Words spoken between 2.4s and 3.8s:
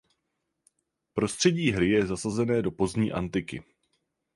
do pozdní antiky.